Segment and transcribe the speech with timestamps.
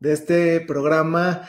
[0.00, 1.48] de este programa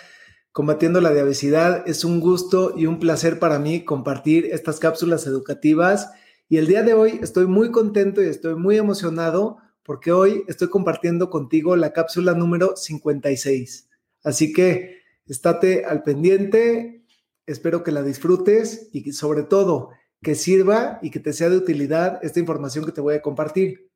[0.52, 1.88] Combatiendo la Diabesidad.
[1.88, 6.12] Es un gusto y un placer para mí compartir estas cápsulas educativas.
[6.48, 10.70] Y el día de hoy estoy muy contento y estoy muy emocionado porque hoy estoy
[10.70, 13.90] compartiendo contigo la cápsula número 56.
[14.24, 14.98] Así que
[15.28, 17.06] estate al pendiente,
[17.46, 22.20] espero que la disfrutes y sobre todo que sirva y que te sea de utilidad
[22.24, 23.90] esta información que te voy a compartir.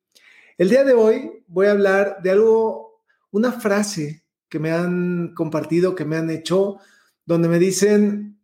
[0.56, 4.23] El día de hoy voy a hablar de algo, una frase
[4.54, 6.78] que me han compartido, que me han hecho,
[7.26, 8.38] donde me dicen,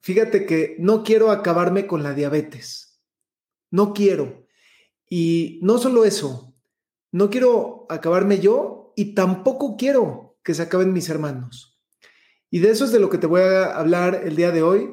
[0.00, 2.98] fíjate que no quiero acabarme con la diabetes,
[3.70, 4.46] no quiero.
[5.10, 6.54] Y no solo eso,
[7.12, 11.78] no quiero acabarme yo y tampoco quiero que se acaben mis hermanos.
[12.48, 14.88] Y de eso es de lo que te voy a hablar el día de hoy.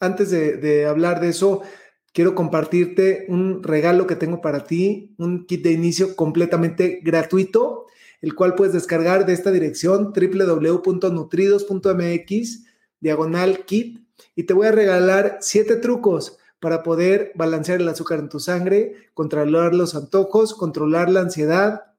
[0.00, 1.62] Antes de, de hablar de eso,
[2.12, 7.86] quiero compartirte un regalo que tengo para ti, un kit de inicio completamente gratuito
[8.20, 12.64] el cual puedes descargar de esta dirección www.nutridos.mx,
[13.00, 14.00] diagonal kit,
[14.34, 18.96] y te voy a regalar siete trucos para poder balancear el azúcar en tu sangre,
[19.14, 21.92] controlar los antojos, controlar la ansiedad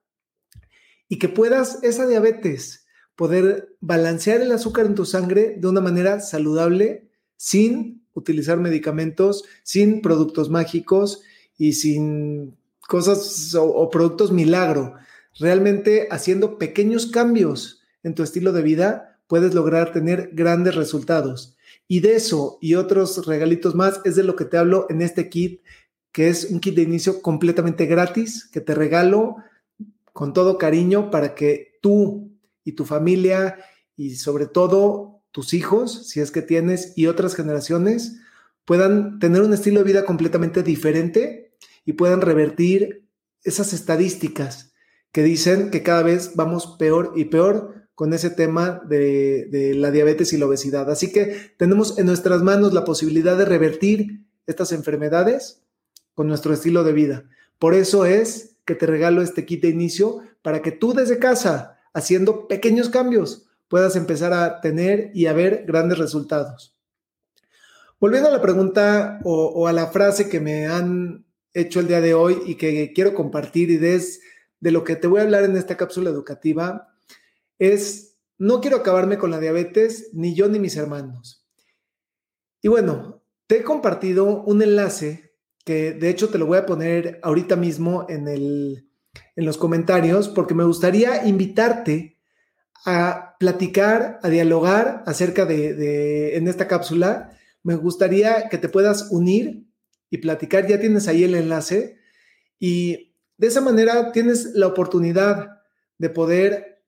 [1.08, 6.20] y que puedas esa diabetes, poder balancear el azúcar en tu sangre de una manera
[6.20, 11.22] saludable, sin utilizar medicamentos, sin productos mágicos
[11.58, 14.96] y sin cosas o, o productos milagro,
[15.38, 21.56] Realmente haciendo pequeños cambios en tu estilo de vida puedes lograr tener grandes resultados.
[21.88, 25.30] Y de eso y otros regalitos más es de lo que te hablo en este
[25.30, 25.62] kit,
[26.12, 29.38] que es un kit de inicio completamente gratis, que te regalo
[30.14, 32.32] con todo cariño para que tú
[32.64, 33.60] y tu familia
[33.96, 38.20] y sobre todo tus hijos, si es que tienes, y otras generaciones,
[38.66, 41.54] puedan tener un estilo de vida completamente diferente
[41.86, 43.08] y puedan revertir
[43.44, 44.69] esas estadísticas
[45.12, 50.32] que dicen que cada vez vamos peor y peor con ese tema de, la diabetes
[50.32, 50.90] y la obesidad.
[50.90, 55.62] Así que tenemos en nuestras manos la posibilidad de revertir estas enfermedades
[56.16, 57.26] con nuestro estilo de vida.
[57.58, 61.78] Por eso es que te regalo este kit de inicio para que tú desde casa,
[61.94, 66.76] haciendo pequeños cambios, puedas empezar a tener y a ver grandes resultados.
[68.00, 72.14] Volviendo a la pregunta o, a la frase que me han hecho el día de
[72.14, 74.22] hoy y que quiero compartir y es
[74.60, 76.94] de lo que te voy a hablar en esta cápsula educativa
[77.58, 81.46] es, no quiero acabarme con la diabetes, ni yo ni mis hermanos.
[82.62, 85.34] Y bueno, te he compartido un enlace
[85.66, 88.90] que de hecho te lo voy a poner ahorita mismo en, el,
[89.36, 92.18] en los comentarios porque me gustaría invitarte
[92.86, 97.38] a platicar, a dialogar acerca de, de, en esta cápsula.
[97.64, 99.66] Me gustaría que te puedas unir
[100.10, 100.66] y platicar.
[100.68, 101.98] Ya tienes ahí el enlace.
[102.58, 103.09] Y
[103.40, 105.62] de esa manera tienes la oportunidad
[105.98, 106.84] de poder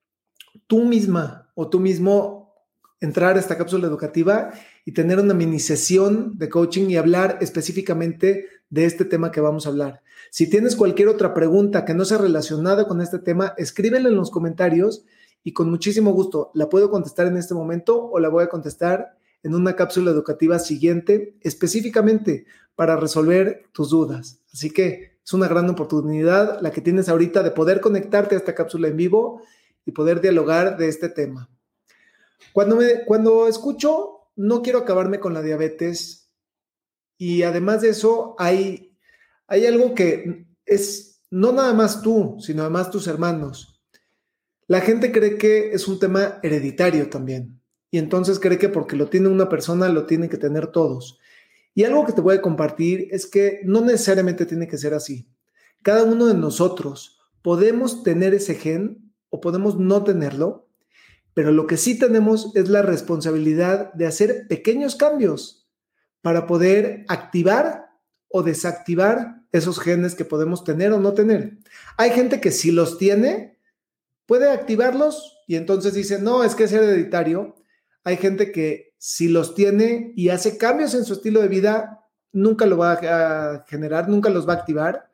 [0.68, 2.54] tú misma o tú mismo
[3.00, 4.52] entrar a esta cápsula educativa
[4.84, 9.66] y tener una mini sesión de coaching y hablar específicamente de este tema que vamos
[9.66, 10.04] a hablar.
[10.30, 14.30] Si tienes cualquier otra pregunta que no sea relacionada con este tema, escríbela en los
[14.30, 15.06] comentarios
[15.44, 19.18] y con muchísimo gusto la puedo contestar en este momento o la voy a contestar
[19.42, 22.46] en una cápsula educativa siguiente específicamente
[22.76, 24.42] para resolver tus dudas.
[24.54, 28.56] Así que es una gran oportunidad la que tienes ahorita de poder conectarte a esta
[28.56, 29.42] cápsula en vivo
[29.86, 31.50] y poder dialogar de este tema.
[32.54, 36.32] Cuando, me, cuando escucho, no quiero acabarme con la diabetes
[37.18, 38.98] y además de eso hay,
[39.48, 43.82] hay algo que es no nada más tú, sino además tus hermanos.
[44.68, 49.08] La gente cree que es un tema hereditario también y entonces cree que porque lo
[49.08, 51.20] tiene una persona lo tienen que tener todos.
[51.73, 55.29] Y algo que te voy a compartir es que no necesariamente tiene que ser así.
[55.84, 60.68] Cada uno de nosotros podemos tener ese gen o podemos no tenerlo,
[61.34, 65.70] pero lo que sí tenemos es la responsabilidad de hacer pequeños cambios
[66.22, 67.90] para poder activar
[68.28, 71.58] o desactivar esos genes que podemos tener o no tener.
[71.97, 73.58] Hay gente que si los tiene,
[74.26, 77.56] puede activarlos y entonces dice, no, es que es hereditario.
[78.03, 82.68] Hay gente que si los tiene y hace cambios en su estilo de vida, nunca
[82.68, 85.09] lo va a generar, nunca los va a activar.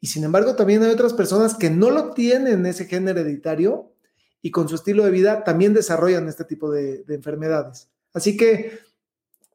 [0.00, 3.94] Y sin embargo, también hay otras personas que no lo tienen ese gen hereditario
[4.42, 7.88] y con su estilo de vida también desarrollan este tipo de, enfermedades.
[8.12, 8.80] Así que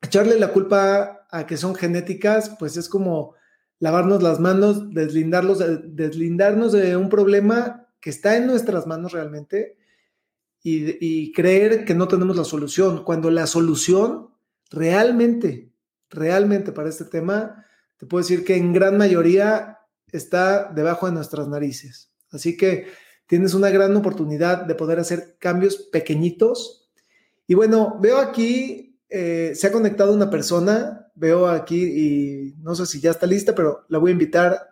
[0.02, 3.36] echarle la culpa a que son genéticas, pues es como
[3.78, 9.78] lavarnos las manos, deslindarlos, deslindarnos de un problema que está en nuestras manos realmente
[10.68, 14.32] y, creer que no tenemos la solución, cuando la solución
[14.72, 15.72] realmente,
[16.10, 17.64] realmente para este tema,
[17.98, 19.78] te puedo decir que en gran mayoría
[20.12, 22.12] está debajo de nuestras narices.
[22.32, 22.88] Así que
[23.28, 26.90] tienes una gran oportunidad de poder hacer cambios pequeñitos.
[27.46, 32.88] Y bueno, veo aquí, eh, se ha conectado una persona, veo aquí y no sé
[32.88, 34.68] si ya está lista, pero la voy a invitar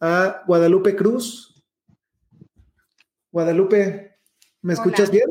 [0.00, 1.64] a Guadalupe Cruz.
[3.30, 4.07] Guadalupe,
[4.62, 5.26] ¿me escuchas bien?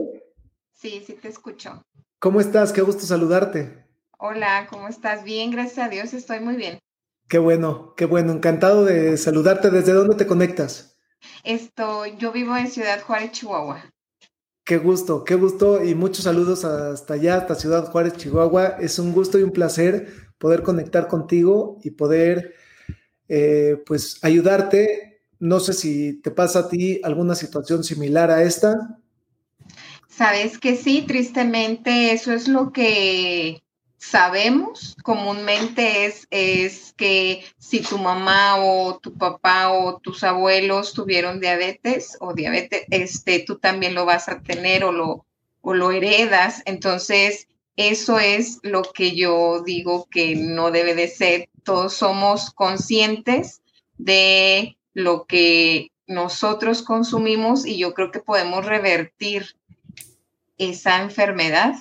[0.73, 1.83] Sí, sí te escucho.
[2.19, 2.71] ¿Cómo estás?
[2.71, 3.85] Qué gusto saludarte.
[4.19, 5.23] Hola, ¿cómo estás?
[5.23, 6.79] Bien, gracias a Dios, estoy muy bien.
[7.27, 9.69] Qué bueno, qué bueno, encantado de saludarte.
[9.69, 10.97] ¿Desde dónde te conectas?
[11.43, 13.83] Esto, yo vivo en Ciudad Juárez, Chihuahua.
[14.63, 18.77] Qué gusto, qué gusto y muchos saludos hasta allá, hasta Ciudad Juárez, Chihuahua.
[18.79, 20.07] Es un gusto y un placer
[20.37, 22.53] poder conectar contigo y poder,
[23.27, 25.21] eh, pues, ayudarte.
[25.39, 28.99] No sé si te pasa a ti alguna situación similar a esta.
[30.17, 33.61] Sabes que sí, tristemente eso es lo que
[33.99, 41.39] sabemos comúnmente es, es que si tu mamá o tu papá o tus abuelos tuvieron
[41.39, 45.27] diabetes o diabetes, este, tú también lo vas a tener o lo,
[45.61, 46.63] o lo heredas.
[46.65, 51.49] Entonces, eso es lo que yo digo que no debe de ser.
[51.63, 53.61] Todos somos conscientes
[53.99, 59.55] de lo que nosotros consumimos y yo creo que podemos revertir
[60.57, 61.75] esa enfermedad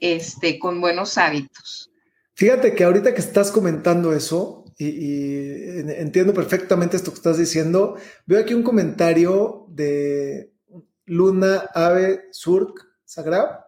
[0.00, 1.90] este, con buenos hábitos.
[2.34, 5.58] Fíjate que ahorita que estás comentando eso, y,
[5.90, 10.50] entiendo perfectamente esto que estás diciendo, veo aquí un comentario de
[11.04, 13.64] Luna Ave Surk Sagrado,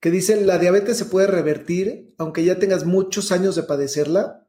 [0.00, 4.44] que dice, la diabetes se puede revertir aunque ya tengas muchos años de padecerla.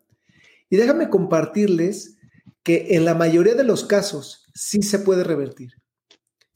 [0.70, 2.18] Y déjame compartirles
[2.64, 5.79] que en la mayoría de los casos sí se puede revertir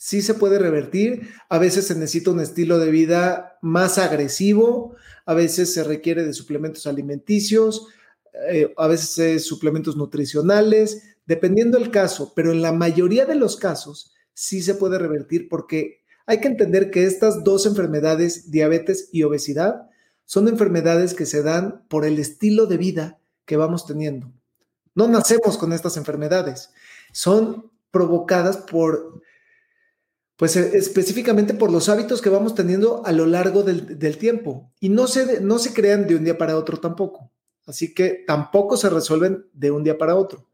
[0.03, 1.29] sí se puede revertir.
[1.47, 6.33] A veces se necesita un estilo de vida más agresivo, a veces se requiere de
[6.33, 7.87] suplementos alimenticios,
[8.49, 14.13] eh, a veces suplementos nutricionales, dependiendo del caso, pero en la mayoría de los casos
[14.33, 19.89] sí se puede revertir porque hay que entender que estas dos enfermedades, diabetes y obesidad,
[20.25, 24.33] son enfermedades que se dan por el estilo de vida que vamos teniendo.
[24.95, 26.71] No nacemos con estas enfermedades,
[27.13, 29.21] son provocadas por
[30.37, 34.71] pues eh, específicamente por los hábitos que vamos teniendo a lo largo del, tiempo.
[34.79, 37.31] Y no se, no se crean de un día para otro tampoco.
[37.65, 40.47] Así que tampoco se resuelven de un día para otro.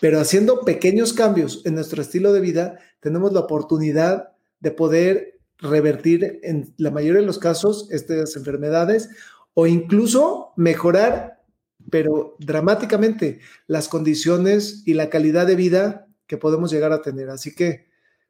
[0.00, 6.40] Pero haciendo pequeños cambios en nuestro estilo de vida, tenemos la oportunidad de poder revertir
[6.42, 9.08] en la mayoría de los casos estas enfermedades
[9.54, 11.42] o incluso mejorar,
[11.90, 17.30] pero dramáticamente, las condiciones y la calidad de vida que podemos llegar a tener.
[17.30, 17.85] Así que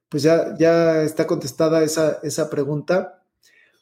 [0.09, 3.23] pues ya, ya está contestada esa, esa pregunta.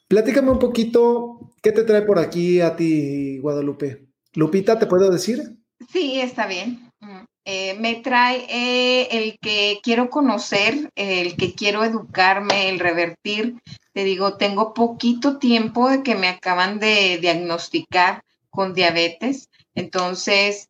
[0.07, 4.05] Platícame un poquito, ¿qué te trae por aquí a ti, Guadalupe?
[4.33, 5.57] Lupita, ¿te puedo decir?
[5.91, 6.91] Sí, está bien.
[6.99, 13.55] Mm, eh, me trae eh, el que quiero conocer, el que quiero educarme, el revertir.
[13.93, 19.49] Te digo, tengo poquito tiempo de que me acaban de diagnosticar con diabetes.
[19.73, 20.69] Entonces,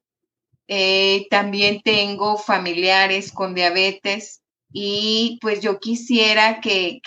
[0.68, 4.42] eh, también tengo familiares con diabetes
[4.78, 7.00] y pues yo quisiera que,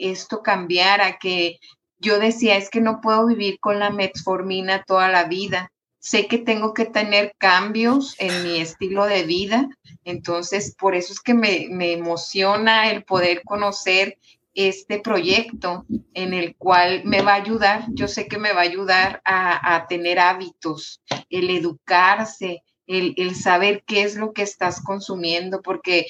[0.00, 1.60] esto cambiara, que
[1.98, 5.70] yo decía, es que no puedo vivir con la metformina toda la vida.
[6.00, 9.68] Sé que tengo que tener cambios en mi estilo de vida,
[10.02, 14.18] entonces por eso es que me, emociona el poder conocer
[14.54, 18.64] este proyecto en el cual me va a ayudar, yo sé que me va a
[18.64, 25.62] ayudar a, tener hábitos, el educarse, el, el, saber qué es lo que estás consumiendo,
[25.62, 26.06] porque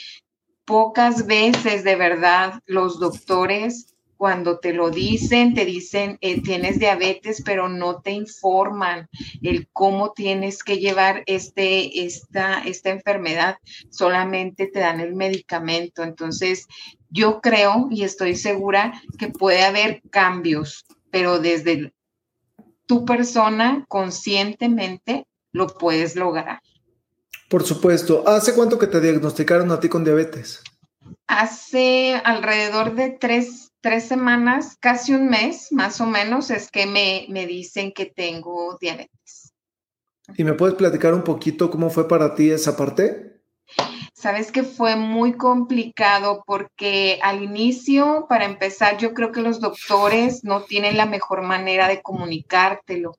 [0.67, 7.43] pocas veces de verdad los doctores cuando te lo dicen, te dicen eh, tienes diabetes,
[7.45, 9.09] pero no te informan
[9.43, 13.59] el cómo tienes que llevar este, esta, esta enfermedad,
[13.91, 16.03] solamente te dan el medicamento.
[16.03, 16.67] Entonces,
[17.11, 21.93] yo creo y estoy segura que puede haber cambios, pero desde
[22.87, 26.61] tu persona conscientemente lo puedes lograr.
[27.49, 28.27] Por supuesto.
[28.27, 30.63] ¿Hace cuánto que te diagnosticaron a ti con diabetes?
[31.27, 33.73] Hace alrededor de tres,
[34.09, 39.53] semanas, casi un mes más o menos, es que me, me dicen que tengo diabetes.
[40.37, 43.43] ¿Y me puedes platicar un poquito cómo fue para ti esa parte?
[44.13, 50.43] Sabes que fue muy complicado porque al inicio, para empezar, yo creo que los doctores
[50.43, 53.17] no tienen la mejor manera de comunicártelo,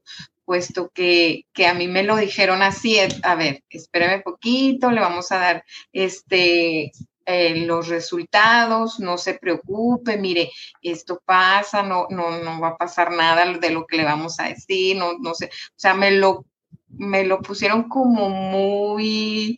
[0.48, 5.40] puesto que, a mí me lo dijeron así, a ver, espéreme poquito, le vamos a
[5.40, 6.94] dar este,
[7.26, 10.50] eh, los resultados, no se preocupe, mire,
[10.82, 14.48] esto pasa, no, no, no va a pasar nada de lo que le vamos a
[14.48, 16.46] decir, no, no sé, o sea, me lo,
[16.88, 19.58] me lo pusieron como muy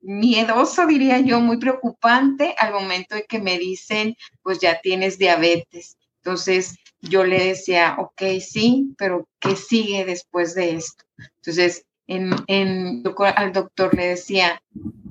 [0.00, 5.98] miedoso, diría yo, muy preocupante al momento de que me dicen, pues ya tienes diabetes.
[6.22, 11.04] Entonces yo le decía, ok, sí, pero ¿qué sigue después de esto?
[11.36, 13.02] Entonces, en, en
[13.36, 14.62] al doctor le decía,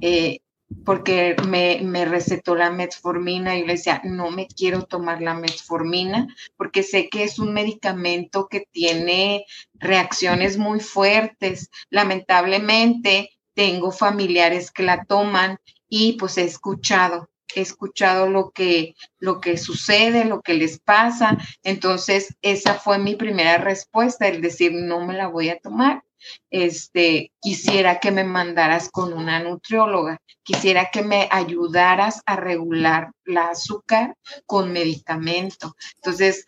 [0.02, 0.40] eh,
[0.84, 6.28] porque me, me, recetó la metformina y le decía, no me quiero tomar la metformina
[6.58, 11.70] porque sé que es un medicamento que tiene reacciones muy fuertes.
[11.90, 15.58] Lamentablemente, tengo familiares que la toman
[15.90, 21.38] y pues he escuchado, he escuchado lo que, lo que sucede, lo que les pasa.
[21.64, 26.04] Entonces, esa fue mi primera respuesta, el decir, no me la voy a tomar.
[26.50, 33.50] Este, quisiera que me mandaras con una nutrióloga, quisiera que me ayudaras a regular la
[33.50, 35.76] azúcar con medicamento.
[35.96, 36.46] Entonces,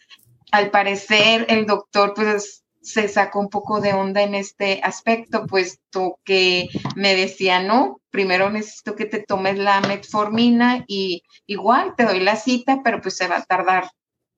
[0.52, 6.20] al parecer, el doctor, pues se sacó un poco de onda en este aspecto, puesto
[6.24, 12.20] que me decía, no, primero necesito que te tomes la metformina y igual te doy
[12.20, 13.90] la cita, pero pues se va a tardar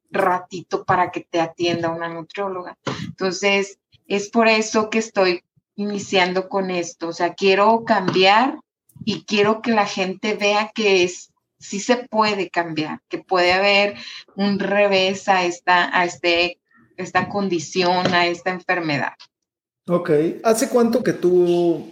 [0.10, 2.78] ratito para que te atienda una nutrióloga.
[3.06, 5.44] Entonces, es por eso que estoy
[5.76, 8.60] iniciando con esto, o sea, quiero cambiar
[9.06, 13.96] y quiero que la gente vea que es sí se puede cambiar, que puede haber
[14.36, 16.61] un revés a esta a este
[17.02, 19.14] esta condición, a esta enfermedad.
[19.88, 20.12] Ok,
[20.44, 21.92] ¿hace cuánto que tú,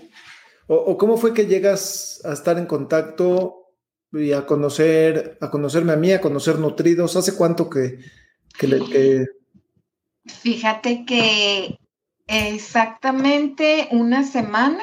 [0.68, 3.74] o, cómo fue que llegas a estar en contacto
[4.12, 7.16] y a conocer, a conocerme a mí, a conocer Nutridos?
[7.16, 8.00] ¿Hace cuánto que,
[8.58, 9.26] que,
[10.26, 11.80] Fíjate que
[12.28, 14.82] exactamente una semana,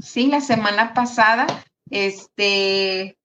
[0.00, 1.46] sí, la semana pasada,
[1.90, 3.18] este,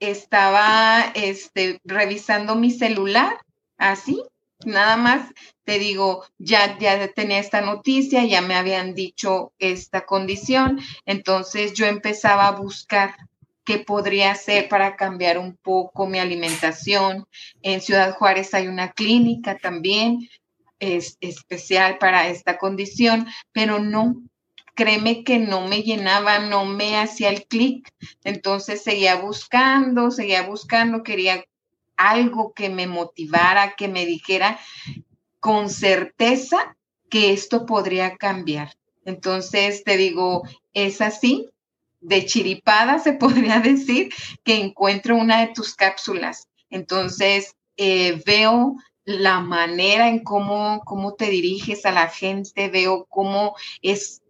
[0.00, 3.36] estaba este, revisando mi celular,
[3.76, 4.22] así,
[4.64, 5.32] Nada más
[5.64, 11.86] te digo, ya, ya tenía esta noticia, ya me habían dicho esta condición, entonces yo
[11.86, 13.16] empezaba a buscar
[13.64, 17.26] qué podría hacer para cambiar un poco mi alimentación.
[17.62, 20.28] En Ciudad Juárez hay una clínica también
[20.78, 24.22] es, especial para esta condición, pero no,
[24.74, 27.88] créeme que no me llenaba, no me hacía el clic.
[28.24, 31.44] Entonces seguía buscando, seguía buscando, quería
[31.96, 34.58] algo que me motivara, que me dijera
[35.40, 36.76] con certeza
[37.08, 38.76] que esto podría cambiar.
[39.04, 41.48] Entonces, te digo, es así,
[42.00, 44.12] de chiripada se podría decir
[44.44, 46.48] que encuentro una de tus cápsulas.
[46.70, 53.54] Entonces, eh, veo la manera en cómo, cómo te diriges a la gente, veo cómo
[53.82, 54.22] es,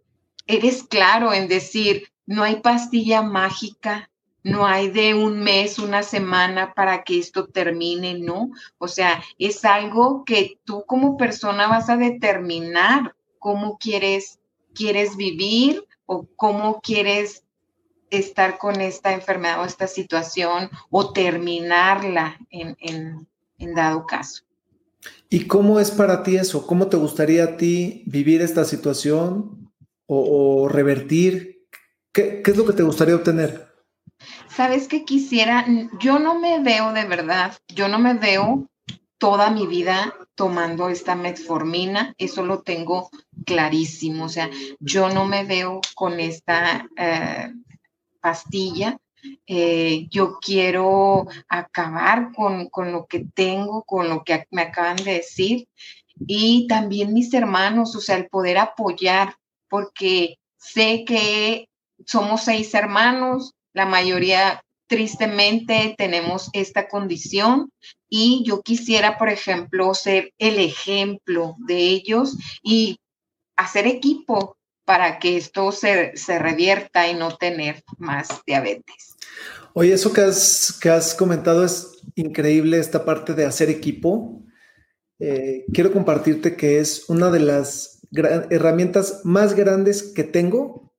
[0.45, 4.11] eres claro en decir, no hay pastilla mágica,
[4.47, 8.51] no hay de un mes, una semana para que esto termine, ¿no?
[8.77, 14.39] O sea, es algo que tú como persona vas a determinar cómo quieres,
[14.73, 17.43] quieres vivir o cómo quieres
[18.09, 23.27] estar con esta enfermedad o esta situación o terminarla en,
[23.75, 24.43] dado caso.
[25.29, 26.65] ¿Y cómo es para ti eso?
[26.65, 29.73] ¿Cómo te gustaría a ti vivir esta situación
[30.05, 31.67] o, revertir?
[32.13, 33.66] ¿Qué, ¿Qué, es lo que te gustaría obtener?
[34.57, 35.67] Sabes que quisiera,
[35.99, 38.67] yo no me veo de verdad, yo no me veo
[39.19, 43.11] toda mi vida tomando esta metformina, eso lo tengo
[43.45, 44.49] clarísimo, o sea,
[44.79, 47.53] yo no me veo con esta eh,
[48.19, 48.97] pastilla,
[49.45, 55.13] eh, yo quiero acabar con, con, lo que tengo, con lo que me acaban de
[55.13, 55.67] decir,
[56.15, 59.35] y también mis hermanos, o sea, el poder apoyar,
[59.69, 61.69] porque sé que
[62.07, 67.69] somos seis hermanos, la mayoría, tristemente, tenemos esta condición
[68.09, 72.97] y yo quisiera, por ejemplo, ser el ejemplo de ellos y
[73.55, 79.15] hacer equipo para que esto se, revierta y no tener más diabetes.
[79.73, 84.41] Oye, eso que has, que has comentado es increíble, esta parte de hacer equipo.
[85.19, 88.01] Eh, quiero compartirte que es una de las
[88.49, 90.91] herramientas más grandes que tengo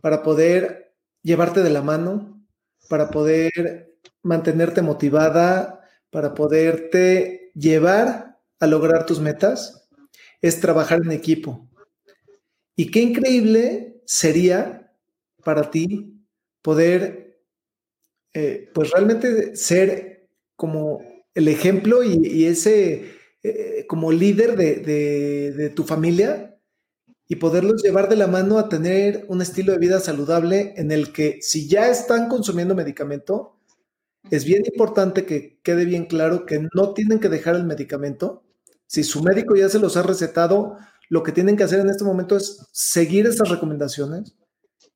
[0.00, 0.83] para poder
[1.24, 2.40] llevarte de la mano,
[2.88, 9.88] para poder mantenerte motivada, para poderte llevar a lograr tus metas,
[10.40, 11.68] es trabajar en equipo.
[12.76, 14.92] Y qué increíble sería
[15.42, 16.20] para ti
[16.62, 17.40] poder,
[18.32, 21.00] eh, pues realmente ser como
[21.34, 23.12] el ejemplo y, ese,
[23.42, 26.53] eh, como líder de, tu familia
[27.28, 31.12] y poderlos llevar de la mano a tener un estilo de vida saludable en el
[31.12, 33.56] que si ya están consumiendo medicamento,
[34.30, 38.42] es bien importante que quede bien claro que no tienen que dejar el medicamento.
[38.86, 40.76] Si su médico ya se los ha recetado,
[41.08, 44.36] lo que tienen que hacer en este momento es seguir estas recomendaciones.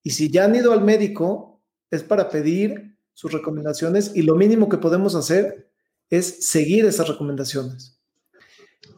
[0.03, 4.69] Y si ya han ido al médico, es para pedir sus recomendaciones y lo mínimo
[4.69, 5.71] que podemos hacer
[6.11, 7.98] es seguir esas recomendaciones.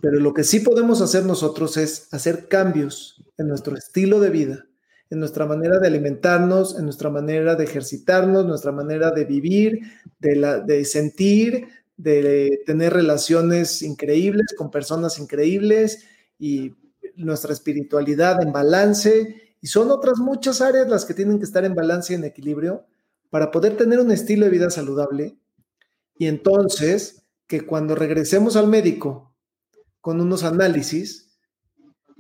[0.01, 4.67] Pero lo que sí podemos hacer nosotros es hacer cambios en nuestro estilo de vida,
[5.11, 9.81] en nuestra manera de alimentarnos, en nuestra manera de ejercitarnos, nuestra manera de vivir,
[10.19, 16.07] de, de sentir, de tener relaciones increíbles con personas increíbles
[16.39, 16.75] y
[17.17, 19.57] nuestra espiritualidad en balance.
[19.61, 22.87] Y son otras muchas áreas las que tienen que estar en balance y en equilibrio
[23.29, 25.37] para poder tener un estilo de vida saludable.
[26.17, 29.30] Y entonces, que cuando regresemos al médico
[30.01, 31.39] con unos análisis,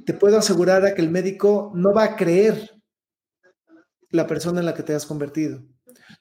[0.04, 2.70] te puedo asegurar a que el médico no va a creer
[4.10, 5.62] la persona en la que te has convertido.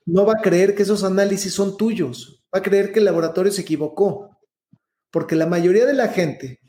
[0.05, 2.43] No va a creer que esos análisis son tuyos.
[2.53, 4.37] Va a creer que el laboratorio se equivocó.
[5.11, 6.59] Porque la mayoría de la gente,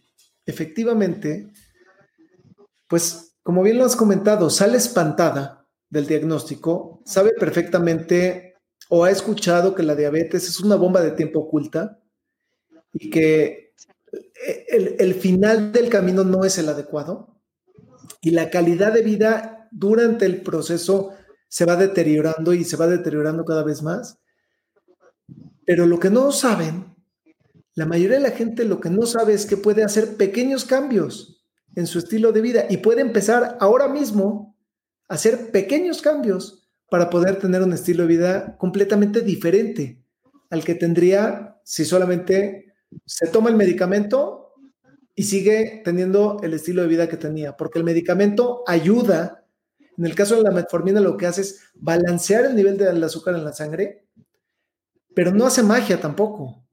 [0.46, 1.52] efectivamente,
[2.88, 8.54] pues como bien lo has comentado, sale espantada del diagnóstico, sabe perfectamente
[8.88, 12.00] o ha escuchado que la diabetes es una bomba de tiempo oculta
[12.92, 13.69] y que
[14.68, 17.40] el, final del camino no es el adecuado
[18.20, 21.12] y la calidad de vida durante el proceso
[21.48, 24.18] se va deteriorando y se va deteriorando cada vez más.
[25.64, 26.94] Pero lo que no saben,
[27.74, 31.44] la mayoría de la gente lo que no sabe es que puede hacer pequeños cambios
[31.76, 34.56] en su estilo de vida y puede empezar ahora mismo
[35.08, 40.04] a hacer pequeños cambios para poder tener un estilo de vida completamente diferente
[40.50, 42.69] al que tendría si solamente
[43.04, 44.54] se toma el medicamento
[45.14, 49.40] y sigue teniendo el estilo de vida que tenía, porque el medicamento ayuda
[50.00, 53.34] en el caso de la metformina lo que hace es balancear el nivel del azúcar
[53.34, 54.06] en la sangre,
[55.14, 56.64] pero no hace magia tampoco.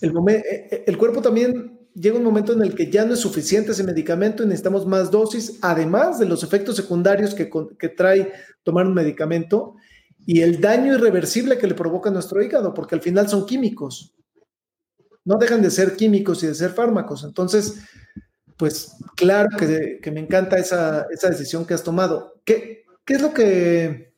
[0.00, 3.18] El, eh, eh, el cuerpo también llega un momento en el que ya no es
[3.18, 8.32] suficiente ese medicamento y necesitamos más dosis, además de los efectos secundarios que, que trae
[8.62, 9.74] tomar un medicamento
[10.24, 14.14] y el daño irreversible que le provoca nuestro hígado, porque al final son químicos.
[15.24, 17.24] No dejan de ser químicos y de ser fármacos.
[17.24, 17.82] Entonces,
[18.56, 22.40] pues claro que, me encanta esa, decisión que has tomado.
[22.44, 24.14] ¿Qué, es lo que,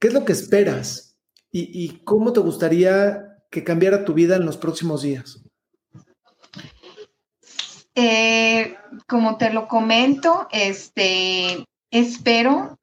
[0.00, 1.16] es lo que esperas?
[1.50, 5.42] ¿Y, cómo te gustaría que cambiara tu vida en los próximos días?
[7.94, 8.76] Eh,
[9.08, 12.78] como te lo comento, este, espero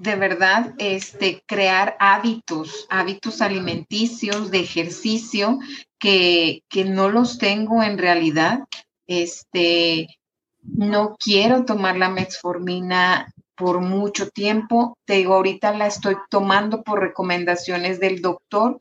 [0.00, 5.58] de verdad este, crear hábitos, hábitos alimenticios, de ejercicio,
[6.00, 8.60] que, que no los tengo en realidad.
[9.06, 10.08] Este,
[10.62, 14.96] no quiero tomar la metformina por mucho tiempo.
[15.04, 18.80] Te digo, ahorita la estoy tomando por recomendaciones del doctor,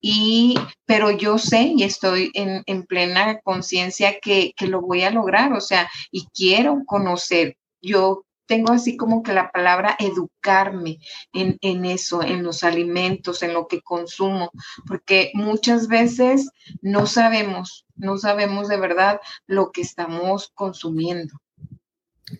[0.00, 5.52] y, pero yo sé y estoy en, plena conciencia que, que, lo voy a lograr,
[5.52, 7.56] o sea, y quiero conocer.
[7.80, 10.98] Yo tengo así como que la palabra educarme
[11.32, 14.50] en, en, eso, en los alimentos, en lo que consumo,
[14.86, 16.48] porque muchas veces
[16.80, 21.40] no sabemos, no sabemos de verdad lo que estamos consumiendo.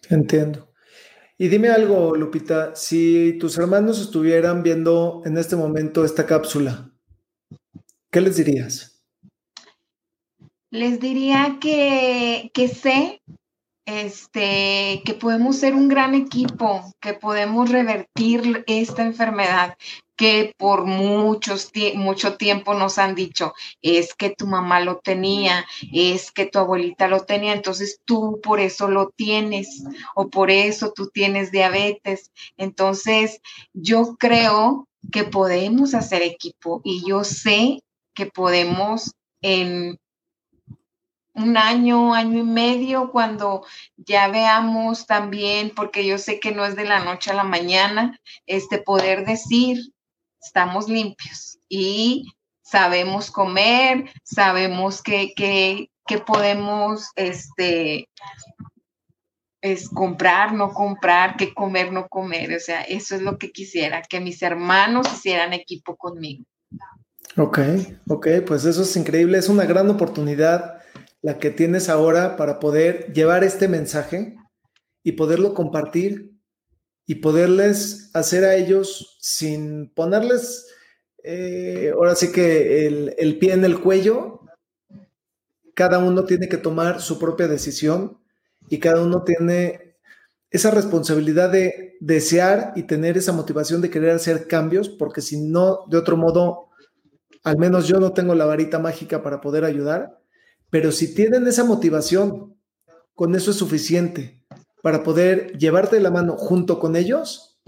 [0.08, 0.72] Entiendo.
[1.38, 6.90] Y dime algo, Lupita, si tus hermanos estuvieran viendo en este momento esta cápsula,
[8.10, 9.04] ¿qué les dirías?
[10.70, 13.20] Les diría que, que sé
[13.86, 19.76] este, que podemos ser un gran equipo, que podemos revertir esta enfermedad
[20.16, 26.32] que por muchos mucho tiempo nos han dicho, es que tu mamá lo tenía, es
[26.32, 31.10] que tu abuelita lo tenía, entonces tú por eso lo tienes o por eso tú
[31.12, 32.32] tienes diabetes.
[32.56, 33.40] Entonces,
[33.74, 37.82] yo creo que podemos hacer equipo y yo sé
[38.14, 39.98] que podemos en
[41.36, 43.64] un año, año y medio, cuando
[43.96, 48.18] ya veamos también, porque yo sé que no es de la noche a la mañana,
[48.46, 49.92] este poder decir,
[50.42, 55.90] estamos limpios y sabemos comer, sabemos que,
[56.26, 58.08] podemos, este,
[59.60, 62.54] es comprar, no comprar, que comer, no comer.
[62.54, 66.44] O sea, eso es lo que quisiera, que mis hermanos hicieran equipo conmigo.
[67.36, 67.58] Ok,
[68.08, 70.75] ok, pues eso es increíble, es una gran oportunidad
[71.26, 74.36] la que tienes ahora para poder llevar este mensaje
[75.02, 76.30] y poderlo compartir
[77.04, 80.72] y poderles hacer a ellos sin ponerles,
[81.24, 84.42] eh, ahora sí que el, el pie en el cuello,
[85.74, 88.20] cada uno tiene que tomar su propia decisión
[88.68, 89.96] y cada uno tiene
[90.52, 95.86] esa responsabilidad de desear y tener esa motivación de querer hacer cambios, porque si no,
[95.88, 96.68] de otro modo,
[97.42, 100.20] al menos yo no tengo la varita mágica para poder ayudar,
[100.70, 102.56] pero si tienen esa motivación,
[103.14, 104.44] con eso es suficiente
[104.82, 107.58] para poder llevarte de la mano junto con ellos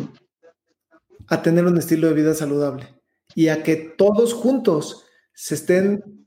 [1.26, 3.00] a tener un estilo de vida saludable
[3.34, 6.26] y a que todos juntos se estén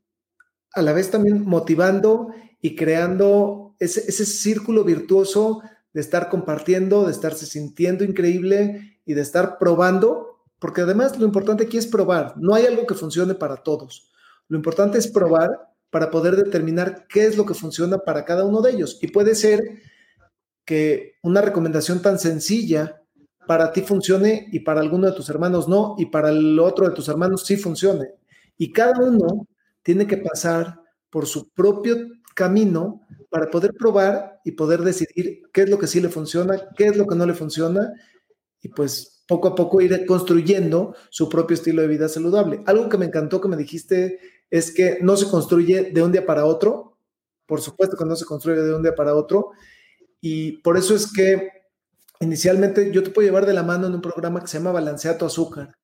[0.73, 2.29] a la vez también motivando
[2.61, 5.61] y creando ese, ese círculo virtuoso
[5.93, 11.65] de estar compartiendo, de estarse sintiendo increíble y de estar probando, porque además lo importante
[11.65, 14.11] aquí es probar, no hay algo que funcione para todos.
[14.47, 18.61] Lo importante es probar para poder determinar qué es lo que funciona para cada uno
[18.61, 18.97] de ellos.
[19.01, 19.61] Y puede ser
[20.65, 23.01] que una recomendación tan sencilla
[23.45, 26.95] para ti funcione y para alguno de tus hermanos no, y para el otro de
[26.95, 28.07] tus hermanos sí funcione.
[28.57, 29.47] Y cada uno
[29.83, 31.97] tiene que pasar por su propio
[32.33, 36.85] camino para poder probar y poder decidir qué es lo que sí le funciona, qué
[36.85, 37.91] es lo que no le funciona,
[38.61, 42.61] y pues poco a poco ir construyendo su propio estilo de vida saludable.
[42.65, 44.19] Algo que me encantó que me dijiste
[44.51, 46.97] es que no se construye de un día para otro,
[47.47, 49.51] por supuesto que no se construye de un día para otro,
[50.19, 51.49] y por eso es que
[52.19, 55.17] inicialmente yo te puedo llevar de la mano en un programa que se llama Balancea
[55.17, 55.75] tu azúcar,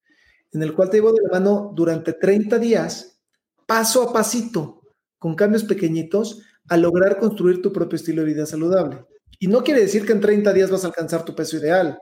[0.51, 3.19] en el cual te llevo de la mano durante 30 días,
[3.65, 4.81] paso a pasito,
[5.17, 9.05] con cambios pequeñitos, a lograr construir tu propio estilo de vida saludable.
[9.39, 11.97] Y no quiere decir que en 30 días vas a alcanzar tu peso ideal.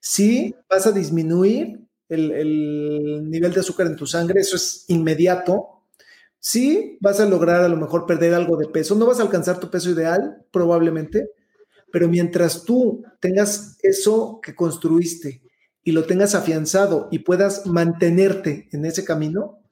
[0.00, 5.73] Sí, vas a disminuir el, el nivel de azúcar en tu sangre, eso es inmediato,
[6.46, 9.58] Sí, vas a lograr a lo mejor perder algo de peso, no vas a alcanzar
[9.60, 11.30] tu peso ideal, probablemente,
[11.90, 15.40] pero mientras tú tengas eso que construiste
[15.82, 19.62] y lo tengas afianzado y puedas mantenerte en ese camino,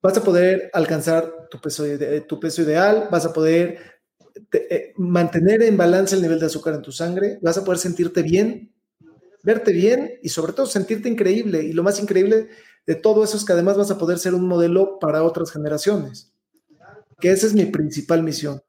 [0.00, 3.76] vas a poder alcanzar tu peso, ideal, vas a poder
[4.52, 8.22] eh, mantener en balance el nivel de azúcar en tu sangre, vas a poder sentirte
[8.22, 8.72] bien,
[9.42, 11.60] verte bien y sobre todo sentirte increíble.
[11.64, 12.50] Y lo más increíble
[12.86, 16.32] de todo eso es que además vas a poder ser un modelo para otras generaciones,
[17.20, 18.62] que esa es mi principal misión.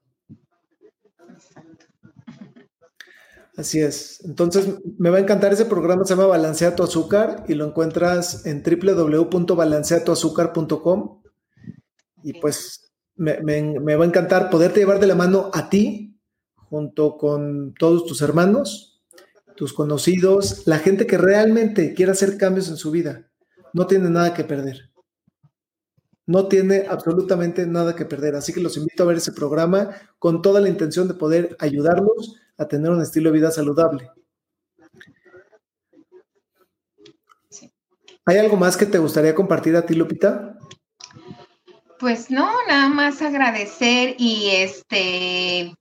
[3.58, 4.24] Así es.
[4.24, 8.46] Entonces, me va a encantar ese programa, se llama Balancea tu azúcar y lo encuentras
[8.46, 11.22] en www.balanceatuazúcar.com.
[12.24, 16.18] Y pues me, me, va a encantar poderte llevar de la mano a ti,
[16.56, 19.04] junto con todos tus hermanos,
[19.56, 23.31] tus conocidos, la gente que realmente quiere hacer cambios en su vida
[23.74, 24.90] no tiene nada que perder.
[26.26, 28.36] No tiene absolutamente nada que perder.
[28.36, 32.36] Así que los invito a ver ese programa con toda la intención de poder ayudarlos
[32.58, 34.10] a tener un estilo de vida saludable.
[38.26, 40.58] ¿Hay algo más que te gustaría compartir a ti, Lupita?
[42.00, 45.74] Pues no, nada más agradecer y este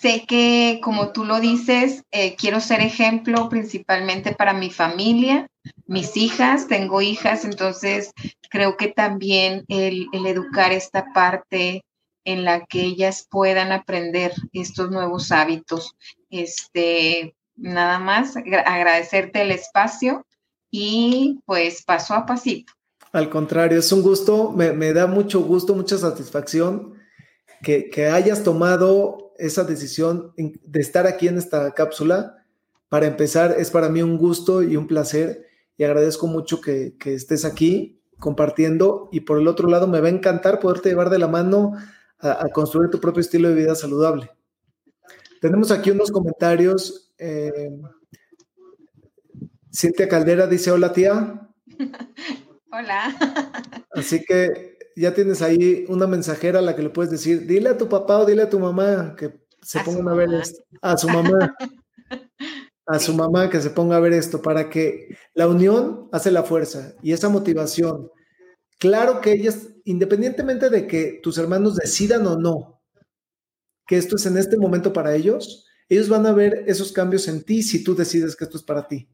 [0.00, 5.48] Sé que, como tú lo dices, eh, quiero ser ejemplo principalmente para mi familia,
[5.88, 8.12] mis hijas, tengo hijas, entonces
[8.50, 11.82] creo que también el, educar esta parte
[12.24, 15.96] en la que ellas puedan aprender estos nuevos hábitos.
[16.28, 20.26] Este, nada más agradecerte el espacio
[20.70, 22.74] y pues paso a pasito.
[23.12, 27.00] Al contrario, es un gusto, me, da mucho gusto, mucha satisfacción
[27.62, 32.44] que, que hayas tomado esa decisión de estar aquí en esta cápsula.
[32.90, 35.47] Para empezar, es para mí un gusto y un placer
[35.78, 40.10] y agradezco mucho que, estés aquí compartiendo y por el otro lado me va a
[40.10, 41.72] encantar poderte llevar de la mano
[42.18, 44.28] a, construir tu propio estilo de vida saludable.
[45.40, 47.12] Tenemos aquí unos comentarios.
[47.16, 47.70] Eh,
[49.72, 51.48] Cintia Caldera dice, hola tía.
[52.70, 53.16] Hola.
[53.92, 57.78] Así que ya tienes ahí una mensajera a la que le puedes decir, dile a
[57.78, 61.08] tu papá o dile a tu mamá que se pongan a ver esto, a su
[61.08, 61.54] mamá,
[62.88, 66.42] a su mamá que se ponga a ver esto, para que la unión hace la
[66.42, 68.10] fuerza y esa motivación.
[68.78, 72.78] Claro que ellas, independientemente de que tus hermanos decidan o no
[73.88, 77.42] que esto es en este momento para ellos, ellos van a ver esos cambios en
[77.42, 79.08] ti si tú decides que esto es para ti.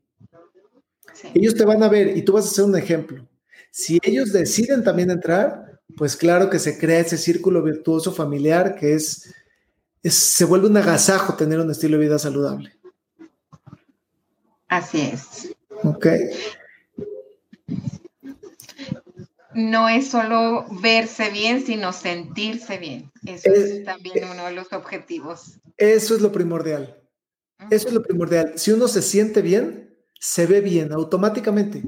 [1.33, 3.27] Ellos te van a ver y tú vas a ser un ejemplo.
[3.71, 8.95] Si ellos deciden también entrar, pues claro que se crea ese círculo virtuoso familiar que
[8.95, 9.33] es,
[10.03, 12.73] se vuelve un agasajo tener un estilo de vida saludable.
[14.75, 15.55] Así es.
[15.85, 16.07] Ok.
[19.55, 23.13] No es solo verse bien, sino sentirse bien.
[23.25, 25.61] Eso es, también uno de los objetivos.
[25.77, 27.01] Eso es lo primordial.
[27.71, 28.55] Eso es lo primordial.
[28.57, 31.85] Si uno se siente bien, se ve bien automáticamente.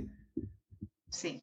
[1.11, 1.43] Sí.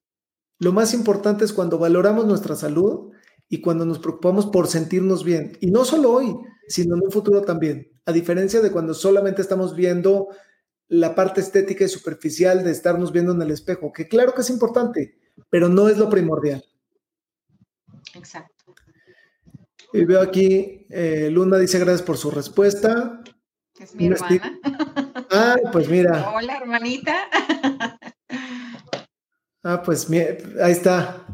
[0.59, 3.11] Lo más importante es cuando valoramos nuestra salud
[3.49, 5.57] y cuando nos preocupamos por sentirnos bien.
[5.59, 6.37] Y no solo hoy,
[6.69, 7.91] sino en un futuro también.
[8.05, 10.29] A diferencia de cuando solamente estamos viendo
[10.93, 14.49] la parte estética y superficial de estarnos viendo en el espejo, que claro que es
[14.51, 15.17] importante,
[15.49, 16.63] pero no es lo primordial.
[18.13, 18.75] Exacto.
[19.91, 23.23] Y veo aquí, eh, Luna dice gracias por su respuesta.
[23.79, 24.59] Es mi hermana.
[25.31, 26.29] Ah, pues mira.
[26.29, 27.15] Hola, hermanita.
[29.63, 31.25] Ah, pues ahí está.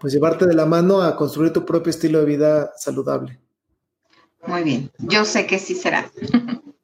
[0.00, 3.40] pues llevarte de la mano a construir tu propio estilo de vida saludable.
[4.46, 6.10] Muy bien, yo sé que sí será.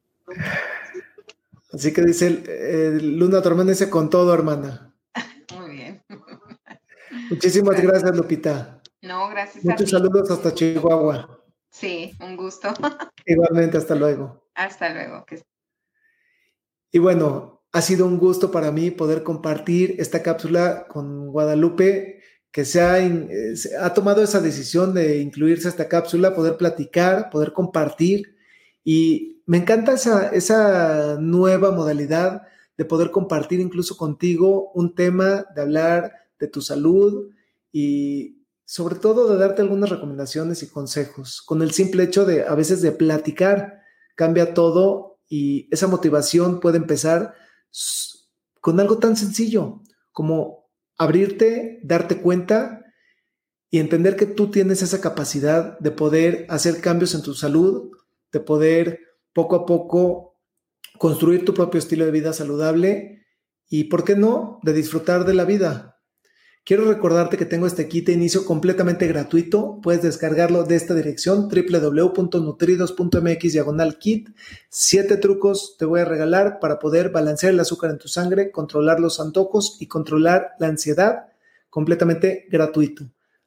[1.73, 4.93] Así que dice eh, Luna Tormenta dice con todo, hermana.
[5.57, 6.03] Muy bien.
[7.29, 8.81] Muchísimas gracias, Lupita.
[9.01, 9.63] No, gracias.
[9.63, 11.40] Muchos saludos hasta Chihuahua.
[11.71, 12.73] Sí, un gusto.
[13.25, 14.45] Igualmente, hasta luego.
[14.53, 15.25] Hasta luego.
[16.91, 22.65] Y bueno, ha sido un gusto para mí poder compartir esta cápsula con Guadalupe, que
[22.65, 27.53] se ha, eh, ha tomado esa decisión de incluirse a esta cápsula, poder platicar, poder
[27.53, 28.35] compartir.
[28.83, 32.41] Y me encanta esa, esa nueva modalidad
[32.77, 37.29] de poder compartir incluso contigo un tema, de hablar de tu salud
[37.71, 38.40] y
[38.71, 41.41] sobre todo de darte algunas recomendaciones y consejos.
[41.41, 43.81] Con el simple hecho de a veces de platicar,
[44.15, 47.33] cambia todo y esa motivación puede empezar
[48.61, 49.81] con algo tan sencillo
[50.13, 52.85] como abrirte, darte cuenta
[53.69, 57.91] y entender que tú tienes esa capacidad de poder hacer cambios en tu salud,
[58.31, 59.01] de poder
[59.33, 60.39] poco a poco
[60.97, 63.25] construir tu propio estilo de vida saludable
[63.67, 66.00] y, ¿por qué no?, de disfrutar de la vida.
[66.63, 69.79] Quiero recordarte que tengo este kit de inicio completamente gratuito.
[69.81, 74.29] Puedes descargarlo de esta dirección www.nutridos.mx diagonal kit.
[74.69, 78.99] Siete trucos te voy a regalar para poder balancear el azúcar en tu sangre, controlar
[78.99, 81.29] los antojos y controlar la ansiedad
[81.71, 83.05] completamente gratuito.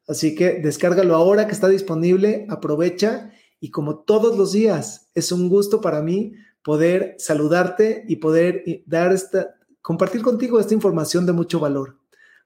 [0.09, 5.49] Así que descárgalo ahora que está disponible, aprovecha y como todos los días es un
[5.49, 6.33] gusto para mí
[6.65, 11.99] poder saludarte y poder dar esta compartir contigo esta información de mucho valor.